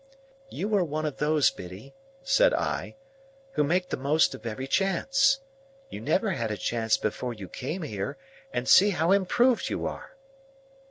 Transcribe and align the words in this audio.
"You 0.49 0.73
are 0.73 0.83
one 0.83 1.05
of 1.05 1.17
those, 1.17 1.51
Biddy," 1.51 1.93
said 2.23 2.55
I, 2.55 2.95
"who 3.51 3.63
make 3.63 3.89
the 3.89 3.97
most 3.97 4.33
of 4.33 4.47
every 4.47 4.65
chance. 4.65 5.41
You 5.91 6.01
never 6.01 6.31
had 6.31 6.49
a 6.49 6.57
chance 6.57 6.97
before 6.97 7.35
you 7.35 7.47
came 7.47 7.83
here, 7.83 8.17
and 8.51 8.67
see 8.67 8.89
how 8.89 9.11
improved 9.11 9.69
you 9.69 9.85
are!" 9.85 10.15